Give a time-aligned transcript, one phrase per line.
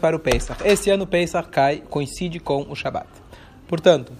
[0.00, 0.60] para o Pesach.
[0.64, 3.06] Esse ano o Pesach cai, coincide com o Shabat.
[3.68, 4.12] Portanto,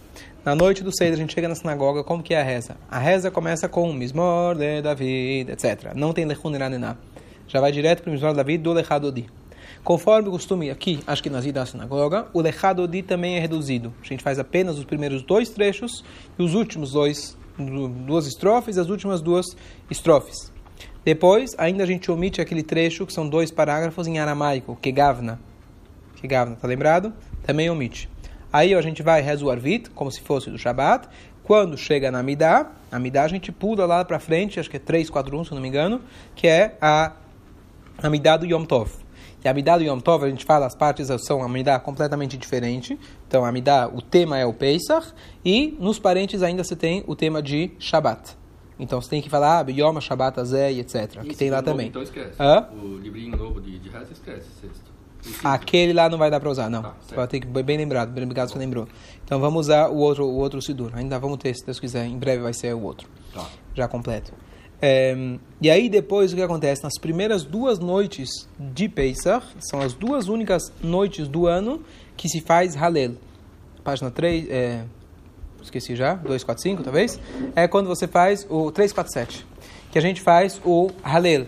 [0.44, 2.76] na noite do Seder a gente chega na sinagoga, como que é a reza?
[2.88, 5.92] A reza começa com Mismor de David, etc.
[5.96, 6.96] Não tem Lechun Iranená.
[7.48, 9.26] Já vai direto para o Mismor de David do Lechadodi.
[9.82, 13.92] Conforme o costume aqui, acho que nas idas da sinagoga, o Lechadodi também é reduzido.
[14.00, 16.04] A gente faz apenas os primeiros dois trechos
[16.38, 17.36] e os últimos dois,
[18.06, 19.46] duas estrofes e as últimas duas
[19.90, 20.52] estrofes.
[21.04, 25.40] Depois, ainda a gente omite aquele trecho que são dois parágrafos em aramaico, que gavna
[26.16, 27.12] que Gavna, tá lembrado?
[27.44, 28.08] Também omite.
[28.52, 31.08] Aí a gente vai reza o Arvit, como se fosse do Shabat.
[31.42, 34.80] Quando chega na Midá, a Midá a gente pula lá para frente, acho que é
[34.80, 36.00] 3, 4, 1, se não me engano,
[36.34, 37.12] que é a,
[38.02, 38.90] a Midá do Yom Tov.
[39.44, 42.36] E a Midá do Yom Tov, a gente fala, as partes são a Midá completamente
[42.36, 42.98] diferente.
[43.28, 45.12] Então, a Midá, o tema é o Pesach,
[45.44, 48.36] e nos parentes ainda você tem o tema de Shabat.
[48.78, 51.22] Então você tem que falar ah, Yom Shabbat Azé etc.
[51.22, 51.88] Que tem lá novo, também.
[51.88, 52.34] Então esquece.
[52.38, 52.68] Hã?
[52.72, 54.48] O livrinho novo de, de reza esquece.
[54.60, 54.95] Sexto.
[55.42, 56.82] Aquele lá não vai dar para usar, não.
[56.82, 57.14] Certo.
[57.14, 58.86] vai ter que bem lembrado, bem obrigado você lembrou.
[59.24, 60.90] Então vamos usar o outro, o outro Sidur.
[60.94, 62.06] Ainda vamos ter, se Deus quiser.
[62.06, 63.46] Em breve vai ser o outro, Tá.
[63.74, 64.32] já completo.
[64.80, 65.16] É,
[65.60, 66.82] e aí depois o que acontece?
[66.84, 68.28] Nas primeiras duas noites
[68.58, 71.82] de Pesach, são as duas únicas noites do ano
[72.16, 73.14] que se faz Halel.
[73.82, 74.84] Página 3, é,
[75.62, 77.18] esqueci já, 245 talvez.
[77.54, 79.46] É quando você faz o 347,
[79.90, 81.46] que a gente faz o Halel.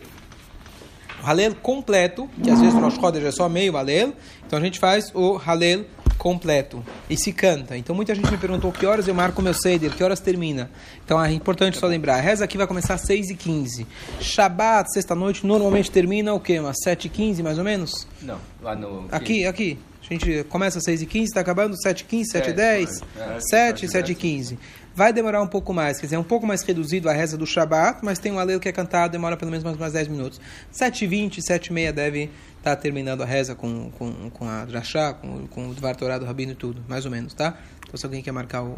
[1.23, 4.13] O Halel completo, que às vezes no Rosh Chodesh é só meio Halel,
[4.47, 5.85] então a gente faz o Halel
[6.19, 7.77] completo e se canta.
[7.77, 10.71] Então muita gente me perguntou que horas eu marco meu Seder, que horas termina.
[11.05, 13.87] Então é importante só lembrar, a reza aqui vai começar às 6 e 15
[14.21, 16.59] Shabat, sexta-noite, normalmente termina o quê?
[16.59, 18.07] Umas 7 e 15 mais ou menos?
[18.21, 19.07] Não, lá no.
[19.11, 19.79] Aqui, aqui.
[20.09, 23.03] A gente começa às 6 e 15 está acabando 7 e 15 7 e 10
[23.17, 24.59] é, 7 é, 7 e 15
[24.99, 27.47] Vai demorar um pouco mais, quer dizer, é um pouco mais reduzido a reza do
[27.47, 30.41] Shabat, mas tem um alelo que é cantado, demora pelo menos mais, mais 10 minutos.
[30.73, 34.65] 7 e 20 7 e meia deve estar terminando a reza com, com, com a
[34.65, 37.57] Drashá, com, com o Dvar Torá do Rabino e tudo, mais ou menos, tá?
[37.87, 38.77] Então se alguém quer marcar o...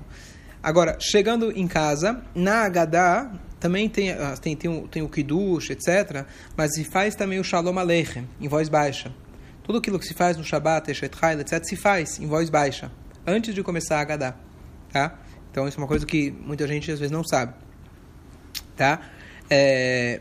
[0.63, 5.71] Agora, chegando em casa, na Agadá também tem, ah, tem, tem, o, tem o Kiddush,
[5.71, 9.11] etc., mas se faz também o Shalom Aleichem, em voz baixa.
[9.63, 12.91] Tudo aquilo que se faz no Shabbat, Eshet Hail, etc., se faz em voz baixa,
[13.27, 14.35] antes de começar a Agadá,
[14.93, 15.19] tá?
[15.51, 17.55] Então isso é uma coisa que muita gente às vezes não sabe,
[18.77, 19.01] tá?
[19.49, 20.21] É...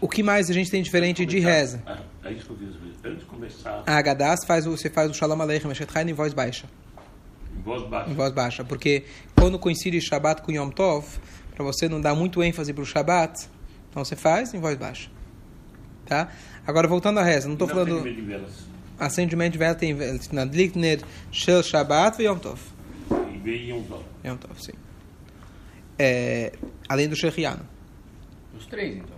[0.00, 1.82] O que mais a gente tem diferente de reza?
[2.24, 2.80] É, é isso que eu.
[3.02, 6.12] Antes de começar, A Agadá faz, o- você faz o Shalom Aleichem, Eshet Hail em
[6.12, 6.66] voz baixa.
[7.56, 8.10] em voz baixa.
[8.10, 11.06] em voz baixa, porque quando coincide Shabbat com Yom Tov,
[11.54, 13.48] para você não dar muito ênfase para o Shabbat,
[13.90, 15.10] então você faz em voz baixa.
[16.10, 16.28] Tá?
[16.66, 18.50] Agora voltando à reza, não estou falando tem de velas.
[18.98, 19.96] acendimento de vela tem
[20.32, 21.00] na Dlikner
[21.30, 22.60] Shel Shabbat e Yom Tov.
[23.44, 24.02] E um dó.
[24.26, 24.72] Yom Tov, sim.
[25.96, 26.52] É,
[26.88, 27.64] além do Shechiano.
[28.58, 29.16] Os três, então.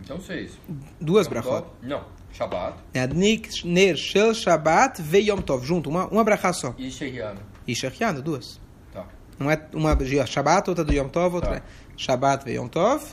[0.00, 0.52] Então seis.
[0.98, 1.62] Duas Yom brachot.
[1.66, 1.72] Tov?
[1.82, 2.04] Não.
[2.32, 6.74] Shabbat É Dlikner Shel Shabbat ve Yom Tov, junto, uma, uma brachá só.
[6.78, 7.40] e Shehiano.
[7.66, 8.58] E Shechiano, duas.
[8.94, 9.04] Tá.
[9.38, 11.56] Uma é uma de Shabbat, outra do Yom Tov, outra Tá.
[11.58, 11.62] é
[11.98, 13.04] Shabbat ve Yom Tov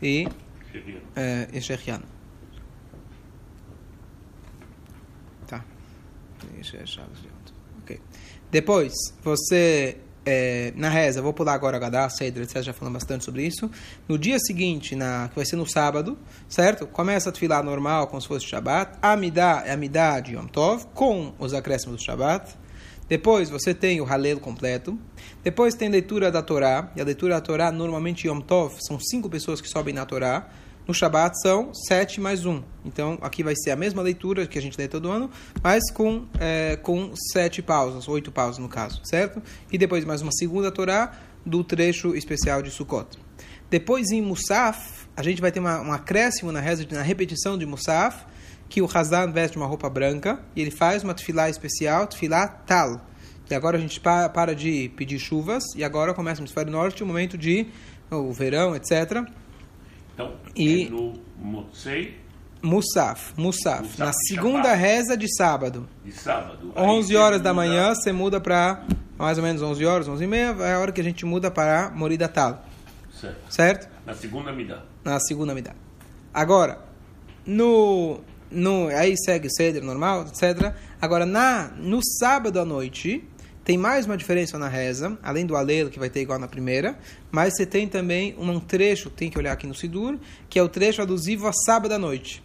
[0.00, 0.28] e
[0.70, 1.02] Seria.
[1.16, 2.04] é, e Shechiano.
[7.88, 7.98] É.
[8.50, 12.62] Depois, você, é, na reza, vou pular agora Gadá, Seder, etc.
[12.62, 13.70] Já falamos bastante sobre isso.
[14.08, 16.16] No dia seguinte, na, que vai ser no sábado,
[16.48, 16.86] certo?
[16.86, 18.98] Começa a tefilá normal, como se fosse Shabbat.
[19.02, 22.56] A Amidá é a de Yom Tov, com os acréscimos do Shabbat.
[23.08, 24.98] Depois você tem o Halel completo.
[25.42, 26.90] Depois tem leitura da Torá.
[26.96, 30.48] E a leitura da Torá, normalmente Yom Tov, são cinco pessoas que sobem na Torá.
[30.86, 32.62] No Shabat são sete mais um.
[32.84, 35.30] Então aqui vai ser a mesma leitura que a gente lê todo ano,
[35.62, 39.42] mas com, é, com sete pausas, oito pausas no caso, certo?
[39.72, 41.12] E depois mais uma segunda Torá
[41.44, 43.18] do trecho especial de Sukkot.
[43.70, 47.64] Depois em Musaf, a gente vai ter uma, um acréscimo na reza, na repetição de
[47.64, 48.24] Musaf,
[48.68, 53.00] que o Hazan veste uma roupa branca e ele faz uma tefilá especial, tefilá tal.
[53.50, 57.02] E agora a gente pa- para de pedir chuvas e agora começa no hemisfério norte
[57.02, 57.66] o momento de
[58.10, 59.22] o verão, etc.
[60.14, 62.16] Então, E- é no Motzei
[62.62, 63.82] Musaf, Musaf.
[63.82, 64.80] Musaf Na segunda Shabbat.
[64.80, 66.72] reza de sábado, de sábado.
[66.74, 68.84] Aí 11 você horas da manhã, você muda para
[69.18, 71.50] mais ou menos 11 horas, 11 e meia, é a hora que a gente muda
[71.50, 72.64] para Morida Tal,
[73.20, 73.36] Certo.
[73.52, 73.88] certo?
[74.06, 74.82] Na segunda me dá.
[75.04, 75.72] na segunda midá.
[76.32, 76.78] Agora,
[77.46, 78.20] no,
[78.50, 80.74] no aí segue o ceder normal, etc.
[81.00, 83.22] Agora, na, no sábado à noite,
[83.64, 86.98] tem mais uma diferença na reza, além do alelo, que vai ter igual na primeira,
[87.32, 90.18] mas você tem também um trecho, tem que olhar aqui no Sidur,
[90.50, 92.42] que é o trecho alusivo a sábado à noite.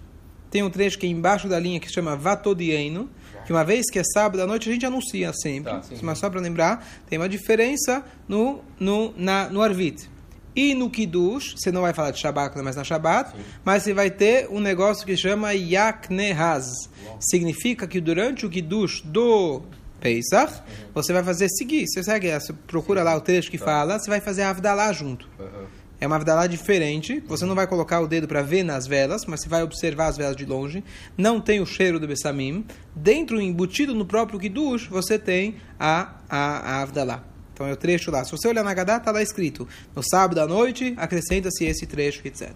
[0.49, 3.09] Tem um trecho que é embaixo da linha que se chama Vatodieno,
[3.45, 5.97] que uma vez que é sábado à noite a gente anuncia sempre, Tá, sim.
[6.01, 10.09] mas só para lembrar, tem uma diferença no, no, na, no Arvit.
[10.55, 13.33] E no Kiddush, você não vai falar de Shabbat, mas na Shabbat,
[13.63, 16.89] mas você vai ter um negócio que chama Yaknehaz.
[17.19, 19.61] Significa que durante o Kiddush do
[19.99, 20.61] Pesach,
[20.93, 21.85] você vai fazer seguir.
[21.87, 25.27] Você segue, você procura lá o trecho que fala, você vai fazer a Avdalá junto.
[25.39, 25.79] Aham.
[26.01, 27.21] É uma Avdalá diferente.
[27.27, 30.15] Você não vai colocar o dedo para ver nas velas, mas você vai observar as
[30.15, 30.83] velas de longe.
[31.17, 32.65] Não tem o cheiro do Bessamim.
[32.95, 37.23] Dentro, embutido no próprio Kiddush, você tem a, a, a Avdalá.
[37.53, 38.23] Então é o trecho lá.
[38.23, 39.67] Se você olhar na Gadá, está lá escrito.
[39.93, 42.49] No sábado à noite, acrescenta-se esse trecho, etc.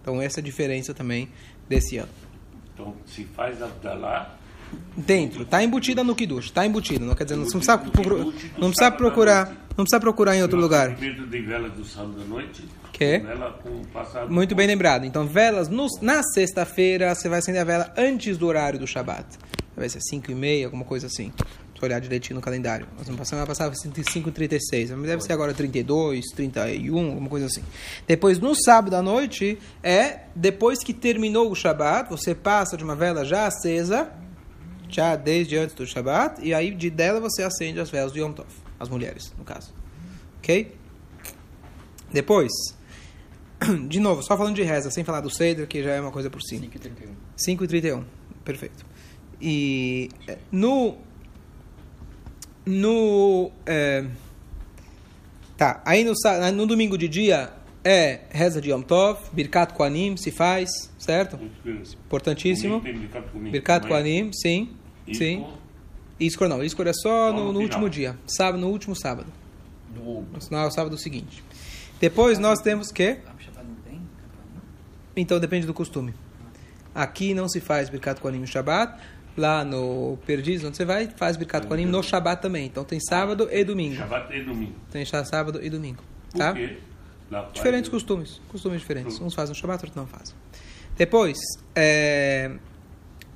[0.00, 1.28] Então essa é a diferença também
[1.68, 2.12] desse ano.
[2.72, 4.38] Então, se faz Abdalá,
[4.96, 7.04] Dentro, está embutida no Kiddush, está embutido.
[7.04, 8.24] Não quer dizer, não Embutido precisa, procura-
[8.58, 9.60] não precisa procurar, noite.
[9.76, 10.90] não precisa procurar em outro lugar.
[12.92, 13.18] Que?
[14.30, 15.04] Muito bem lembrado.
[15.04, 19.26] Então, velas no- na sexta-feira, você vai acender a vela antes do horário do Shabat.
[19.76, 21.32] Vai ser 5 e meia, alguma coisa assim.
[21.76, 22.86] Se olhar direitinho no calendário.
[22.96, 24.92] Nós não passamos, passava 5 e 36.
[24.92, 27.62] Mas deve ser agora 32, 31, alguma coisa assim.
[28.06, 32.94] Depois, no sábado à noite, é depois que terminou o Shabat, você passa de uma
[32.94, 34.08] vela já acesa,
[34.88, 38.32] já desde antes do Shabat, e aí de dela você acende as velas do Yom
[38.32, 38.48] Tov.
[38.78, 39.72] As mulheres, no caso.
[40.38, 40.74] Ok?
[42.12, 42.52] Depois,
[43.88, 46.30] de novo, só falando de reza, sem falar do Seder, que já é uma coisa
[46.30, 46.62] por cima.
[46.62, 47.14] 5 e 31.
[47.36, 48.04] 5 e 31.
[48.44, 48.86] Perfeito.
[49.40, 50.98] E eh, no.
[52.66, 53.52] No.
[53.66, 54.06] eh,
[55.56, 56.14] tá, aí no,
[56.52, 57.52] no domingo de dia
[57.84, 61.38] é reza de Yom Tov, Birkat Koanim se faz, certo?
[61.64, 62.80] Importantíssimo.
[62.80, 63.86] Birkat.
[63.86, 64.70] Koanim, sim.
[65.06, 65.18] Isso.
[65.20, 65.46] Sim.
[66.18, 69.26] Iskor não, Iskor é só no, no último dia, sábado, no último sábado.
[70.50, 71.42] Não é o sábado seguinte.
[72.00, 73.16] Depois nós temos que.
[73.38, 74.00] Shabbat não tem?
[75.16, 76.14] Então depende do costume.
[76.94, 79.00] Aqui não se faz Birkat Kohanim no Shabbat.
[79.36, 82.66] Lá no Perdiz, onde você vai, faz Birkat Kohanim no Shabbat também.
[82.66, 83.96] Então tem sábado e domingo.
[83.96, 84.74] Shabbat e domingo.
[84.92, 86.02] Tem sábado e domingo.
[86.30, 86.52] Por Tá?
[86.52, 86.78] quê?
[87.52, 88.40] Diferentes costumes.
[88.48, 89.20] Costumes diferentes.
[89.20, 90.34] Uns fazem no Shabbat, outros não fazem.
[90.96, 91.38] Depois,
[91.74, 92.50] é,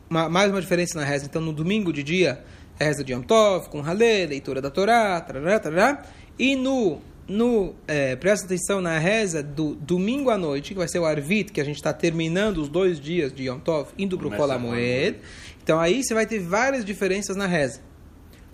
[0.09, 1.27] uma- mais uma diferença na reza.
[1.27, 2.43] Então no domingo de dia
[2.79, 6.05] é reza de Yom Tov, com Halé, leitura da Torá, tarará, tarará.
[6.39, 11.01] E no, no é, presta atenção na reza do domingo à noite, que vai ser
[11.01, 14.27] o Arvit, que a gente está terminando os dois dias de Yom Tov, indo para
[14.29, 14.73] o Começa Kol agora.
[14.77, 15.19] Hamoed.
[15.63, 17.81] Então aí você vai ter várias diferenças na reza.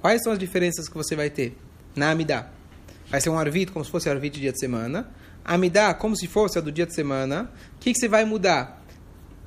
[0.01, 1.57] Quais são as diferenças que você vai ter?
[1.95, 2.51] Na Amidá.
[3.09, 5.09] Vai ser um Arvit como se fosse Arvit de dia de semana.
[5.45, 7.51] Amidá como se fosse a do dia de semana.
[7.77, 8.83] O que, que você vai mudar?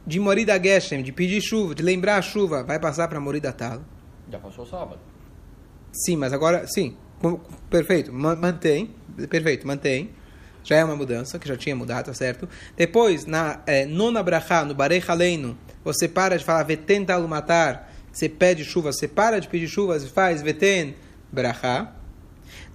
[0.06, 3.82] De Morida Geshem, de pedir chuva, de lembrar a chuva, vai passar para Morida Tal.
[4.32, 5.00] Já passou o sábado.
[5.92, 6.96] Sim, mas agora, sim.
[7.70, 8.94] Perfeito, ma- mantém.
[9.30, 10.12] Perfeito, mantém.
[10.64, 12.48] Já é uma mudança, que já tinha mudado, tá certo?
[12.76, 18.28] Depois, na eh, nona brachá, no Barei Haleinu, você para de falar Veten Talumatar, você
[18.30, 20.96] pede chuva, você para de pedir chuva, você faz Veten
[21.32, 21.94] brachá.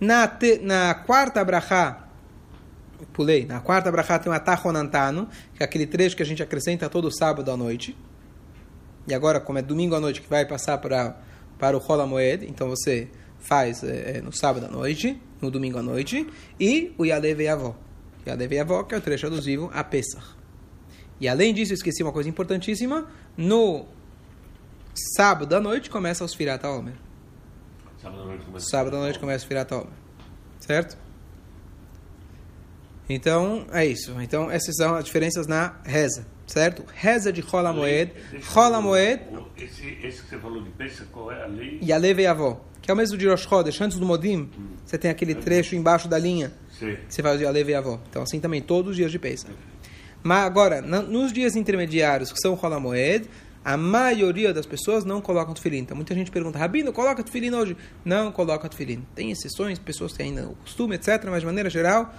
[0.01, 2.02] Na, te- na quarta brachá,
[3.13, 6.89] pulei, na quarta brachá tem o Atachonantano, que é aquele trecho que a gente acrescenta
[6.89, 7.97] todo sábado à noite.
[9.07, 11.17] E agora, como é domingo à noite que vai passar para,
[11.59, 13.09] para o Rola Moed, então você
[13.39, 16.27] faz eh, no sábado à noite, no domingo à noite,
[16.59, 17.75] e o Yalev Yavó.
[18.25, 20.25] Que é o trecho alusivo a Pesach.
[21.21, 23.87] E além disso, esqueci uma coisa importantíssima, no
[25.17, 26.95] sábado à noite começa os Firat Omer.
[28.01, 28.67] Sábado à noite começa.
[28.67, 29.93] Sábado à noite começa o Firat Omer.
[30.61, 30.97] Certo?
[33.15, 34.15] Então, é isso.
[34.21, 36.27] Então, essas são as diferenças na reza.
[36.47, 36.85] Certo?
[36.95, 38.13] Reza de Rola Moed.
[38.51, 39.23] Rola Moed
[39.57, 41.79] Esse, esse que você falou de Pesach, qual é a lei?
[41.81, 44.51] e a Leve Avó, que é o mesmo de Rosh Chodesh, antes do Modim,
[44.85, 48.01] você tem aquele trecho embaixo da linha, que você faz o Aleve Avó.
[48.11, 49.51] Então, assim também, todos os dias de Pesach.
[50.23, 53.29] Mas agora, nos dias intermediários, que são Rola Moed,
[53.65, 55.79] a maioria das pessoas não colocam tefilim.
[55.79, 57.77] Então, muita gente pergunta, Rabino, coloca tefilim hoje?
[58.05, 59.07] Não coloca tefilim.
[59.15, 62.13] Tem exceções, pessoas têm ainda o costume, etc., mas de maneira geral,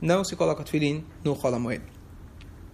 [0.00, 1.82] não se coloca tefilim no Rola Moed.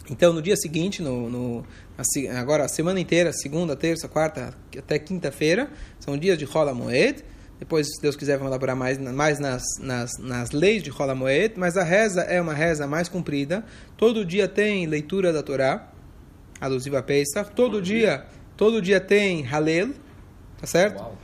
[0.08, 1.66] Então, no dia seguinte, no, no-
[1.98, 5.68] a agora a semana inteira, segunda, terça, quarta, até quinta-feira,
[5.98, 7.24] são dias de Rola Moed.
[7.58, 11.54] Depois, se Deus quiser, vamos elaborar mais, mais nas, nas, nas leis de Rola Moed.
[11.56, 13.64] Mas a reza é uma reza mais comprida.
[13.96, 15.90] Todo dia tem leitura da Torá,
[16.60, 17.50] alusiva a Pesach.
[17.56, 19.90] Todo dia, todo dia tem Halel,
[20.60, 20.98] tá certo?
[21.00, 21.18] Uau.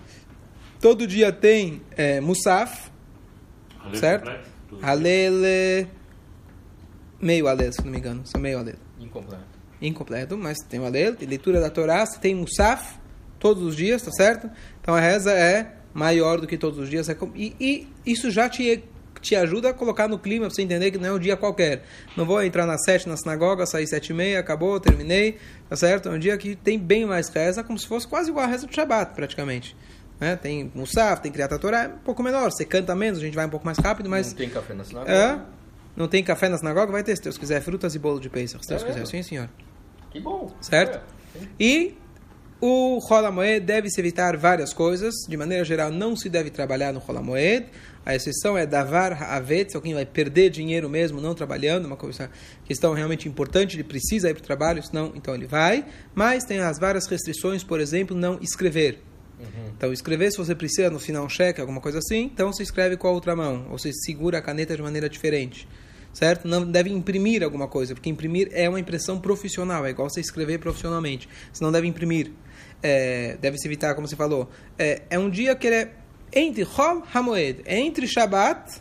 [0.81, 2.91] Todo dia tem é, Musaf,
[3.95, 4.29] certo?
[5.45, 5.87] É,
[7.21, 8.77] meio Halel, se não me engano, são meio Halel.
[8.99, 9.45] Incompleto.
[9.81, 12.97] incompleto, mas tem o Alel, tem leitura da Torá, você tem Musaf
[13.39, 14.49] todos os dias, tá certo?
[14.81, 17.09] Então a reza é maior do que todos os dias.
[17.09, 18.85] é E, e isso já te,
[19.21, 21.83] te ajuda a colocar no clima, pra você entender que não é um dia qualquer.
[22.17, 25.39] Não vou entrar nas sete na sinagoga, sair sete e meia, acabou, terminei,
[25.69, 26.09] tá certo?
[26.09, 28.67] É um dia que tem bem mais reza, como se fosse quase igual a reza
[28.67, 29.77] do Shabat, praticamente.
[30.23, 30.37] Né?
[30.37, 33.45] Tem Musaf, tem Criata Torá, é um pouco menor, você canta menos, a gente vai
[33.45, 34.29] um pouco mais rápido, mas...
[34.29, 35.13] Não tem café na sinagoga.
[35.13, 35.41] É,
[35.97, 36.93] Não tem café na sinagoga?
[36.93, 38.63] Vai ter, se Deus quiser, frutas e bolo de Pesach.
[38.63, 39.51] Se Deus É quiser, sim, senhor.
[40.13, 40.55] Que bom.
[40.61, 41.01] Certo?
[41.35, 41.47] É.
[41.59, 41.99] E
[42.61, 45.13] o Rola Moed deve se evitar várias coisas.
[45.29, 47.67] De maneira geral, não se deve trabalhar no Rola Moed.
[48.07, 52.31] A exceção é Davar Haavet, se alguém vai perder dinheiro mesmo não trabalhando, uma coisa,
[52.65, 55.85] questão realmente importante, ele precisa ir para o trabalho, senão então ele vai.
[56.15, 59.03] Mas tem as várias restrições, por exemplo, não escrever.
[59.77, 62.97] Então, escrever, se você precisa no final um cheque, alguma coisa assim, então se escreve
[62.97, 65.69] com a outra mão, ou você segura a caneta de maneira diferente.
[66.13, 66.47] Certo?
[66.47, 70.59] Não deve imprimir alguma coisa, porque imprimir é uma impressão profissional, é igual você escrever
[70.59, 71.29] profissionalmente.
[71.53, 72.31] Você não deve imprimir.
[72.83, 74.49] É, deve se evitar, como você falou.
[74.79, 75.93] É, é um dia que ele é
[76.35, 78.81] entre Chol HaMoed, entre Shabbat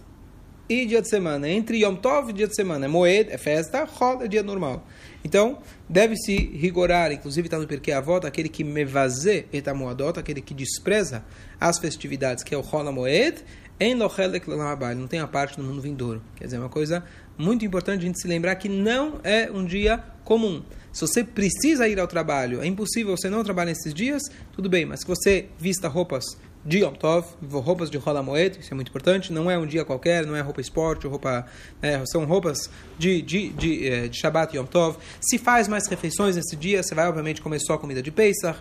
[0.72, 1.50] e dia de semana.
[1.50, 2.88] Entre Yom Tov e dia de semana.
[2.88, 4.88] Moed é festa, Chol é dia normal.
[5.22, 5.60] Então,
[5.90, 11.26] deve-se rigorar, inclusive está no Perkei Avot, aquele que mevazê et amoadot, aquele que despreza
[11.60, 13.44] as festividades, que é o Chol HaMoed,
[13.82, 16.22] em Lochelek Lamabal, não tem a parte no mundo vindouro.
[16.36, 17.04] Quer dizer, é uma coisa
[17.38, 20.64] muito importante a gente se lembrar que não é um dia comum.
[20.94, 24.22] Se você precisa ir ao trabalho, é impossível você não trabalhar nesses dias,
[24.54, 26.24] tudo bem, mas se você vista roupas
[26.64, 29.84] de Yom Tov, roupas de Rola Moed, isso é muito importante, não é um dia
[29.84, 31.46] qualquer, não é roupa esporte, roupa,
[31.82, 34.98] né, são roupas de, de, de, eh, de Shabbat e Yom Tov.
[35.20, 38.60] Se faz mais refeições nesse dia, você vai obviamente comer só comida de Pesach,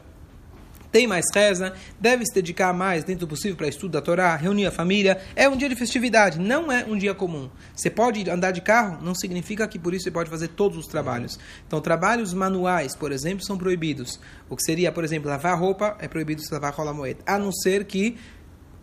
[0.90, 4.66] tem mais reza, deve se dedicar mais dentro do possível para estudo da Torá, reunir
[4.66, 5.20] a família.
[5.36, 7.48] É um dia de festividade, não é um dia comum.
[7.74, 10.86] Você pode andar de carro, não significa que por isso você pode fazer todos os
[10.86, 11.38] trabalhos.
[11.66, 14.20] Então, trabalhos manuais, por exemplo, são proibidos.
[14.48, 17.20] O que seria, por exemplo, lavar roupa, é proibido se lavar rola moeda.
[17.26, 18.16] A não ser que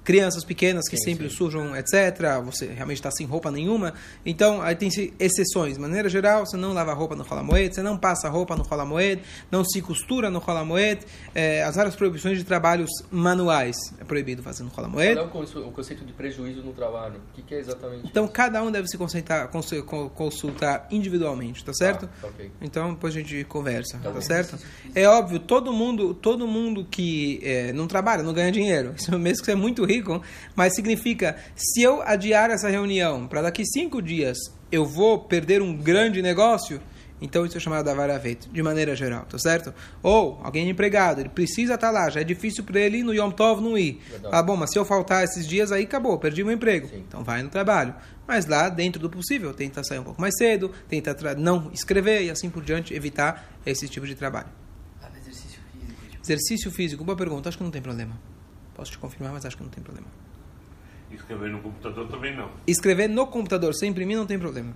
[0.08, 1.36] crianças pequenas que Sim, sempre sim.
[1.36, 1.94] sujam, etc.
[2.46, 3.94] Você realmente está sem roupa nenhuma.
[4.26, 4.88] Então, aí tem
[5.20, 5.74] exceções.
[5.74, 8.64] De maneira geral, você não lava roupa no rola moed, você não passa roupa no
[8.64, 9.22] rola moed,
[9.52, 11.02] não se costura no rola moed.
[11.36, 15.18] É, as várias proibições de trabalhos manuais é proibido fazer no rola Qual moed.
[15.20, 17.20] é o conce- o conceito de prejuízo no trabalho?
[17.38, 18.34] O que, é exatamente Então, isso?
[18.34, 22.08] cada um deve se consultar, consu- co- consultar individualmente, tá certo?
[22.22, 22.50] Tá, ok.
[22.62, 24.22] Então, depois a gente conversa, tá, bom.
[24.22, 24.58] certo?
[24.96, 28.94] É óbvio, todo mundo, todo mundo que é, não trabalha, não ganha dinheiro.
[29.20, 29.97] Mesmo que você é muito rico,
[30.56, 34.38] mas significa, se eu adiar essa reunião para daqui cinco dias,
[34.72, 36.82] eu vou perder um grande negócio,
[37.20, 39.74] então isso é chamado da varavet, de maneira geral, tá certo?
[40.04, 43.14] Ou, alguém é empregado, ele precisa estar lá, já é difícil para ele ir no
[43.14, 44.02] Yom Tov não ir.
[44.10, 44.36] Verdade.
[44.36, 46.88] Ah, bom, mas se eu faltar esses dias, aí acabou, perdi meu emprego.
[46.88, 47.04] Sim.
[47.08, 47.96] Então vai no trabalho.
[48.28, 52.30] Mas lá, dentro do possível, tenta sair um pouco mais cedo, tenta não escrever e
[52.30, 54.50] assim por diante, evitar esse tipo de trabalho.
[55.02, 56.06] Ah, exercício físico.
[56.10, 58.20] Tipo, Exercício físico, boa pergunta, acho que não tem problema.
[58.78, 60.08] Posso te confirmar, mas acho que não tem problema.
[61.12, 62.50] Escrever no computador também não.
[62.68, 64.74] Escrever no computador sem imprimir não tem problema.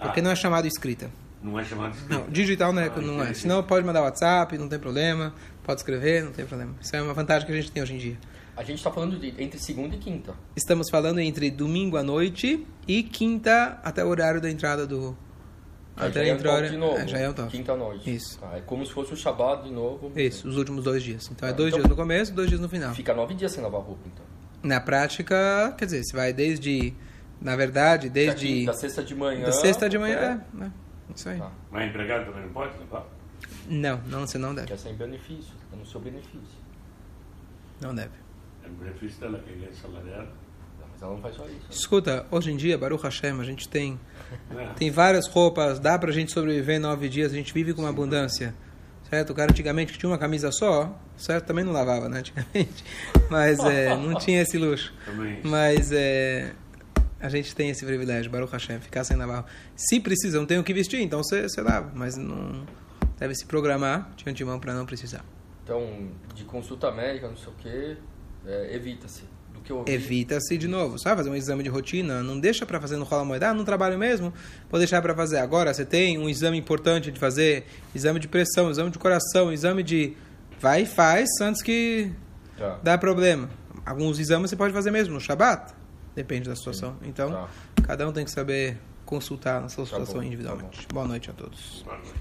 [0.00, 0.22] Porque Ah.
[0.22, 1.10] não é chamado escrita.
[1.42, 3.34] Não é chamado de Não, digital não é, Ah, não é.
[3.34, 5.34] Senão pode mandar WhatsApp, não tem problema.
[5.64, 6.74] Pode escrever, não tem problema.
[6.80, 8.18] Isso é uma vantagem que a gente tem hoje em dia.
[8.56, 10.34] A gente está falando de entre segunda e quinta.
[10.54, 15.16] Estamos falando entre domingo à noite e quinta até o horário da entrada do.
[15.96, 16.96] Aí até já é a entrada- top de novo.
[16.98, 17.50] é, já é top.
[17.50, 18.14] Quinta noite.
[18.14, 18.38] Isso.
[18.38, 20.10] Tá, é como se fosse o Shabbat de novo.
[20.18, 21.30] Isso, os últimos dois dias.
[21.30, 22.94] Então é Ah, dois então- dias no começo, dois dias no final.
[22.94, 24.24] Fica nove dias sem lavar roupa, então.
[24.62, 26.94] Na prática, quer dizer, você vai desde.
[27.40, 28.46] Na verdade, Da, desde.
[28.46, 29.44] quinta- da sexta de manhã.
[29.46, 30.40] Da sexta de manhã.
[30.60, 30.70] É, é,
[31.14, 31.38] isso aí.
[31.38, 31.50] Tá.
[31.70, 33.04] Mas empregado também não pode levar?
[33.68, 34.68] Não, não, você não deve.
[34.68, 35.52] Que é sem benefício.
[35.72, 36.62] É no seu benefício.
[37.80, 38.12] Não deve.
[38.64, 40.28] É o benefício dela, que é salariado.
[41.02, 41.54] Mas ela não faz só isso.
[41.54, 41.60] né?
[41.70, 43.98] Escuta, hoje em dia, Baruch Hashem, a gente tem,
[44.56, 44.66] É.
[44.74, 48.54] tem várias roupas, dá pra gente sobreviver nove dias, a gente vive com uma abundância.
[49.10, 49.30] Certo?
[49.30, 51.44] O cara antigamente que tinha uma camisa só, certo?
[51.44, 52.20] Também não lavava, né?
[52.20, 52.82] Antigamente.
[53.28, 54.94] Mas é, não tinha esse luxo.
[55.04, 55.38] Também.
[55.44, 56.54] Mas é,
[57.20, 59.44] a gente tem esse privilégio, Baruch Hashem, ficar sem lavar.
[59.76, 61.92] Se precisa, não tem o que vestir, então você, você lava.
[61.94, 62.64] Mas não
[63.18, 65.22] deve se programar de antemão para não precisar.
[65.62, 67.96] Então, de consulta médica, não sei o quê,
[68.46, 69.24] é, evita-se.
[69.62, 69.92] Do que eu ouvi.
[69.92, 71.16] Evita-se de novo, sabe?
[71.18, 73.96] Fazer um exame de rotina, não deixa para fazer no rola moeda, ah, não trabalho
[73.98, 74.32] mesmo,
[74.70, 75.38] vou deixar para fazer.
[75.38, 77.64] Agora você tem um exame importante de fazer,
[77.94, 80.14] exame de pressão, exame de coração, exame de.
[80.60, 82.10] Vai e faz antes que
[82.58, 82.78] Tá.
[82.82, 83.48] dá problema.
[83.86, 85.72] Alguns exames você pode fazer mesmo no Shabat,
[86.14, 86.96] depende da situação.
[87.04, 87.48] Então, Tá.
[87.82, 90.86] cada um tem que saber consultar na sua Tá situação bom, tá individualmente.
[90.92, 91.82] Boa noite a todos.
[91.84, 92.12] Boa noite.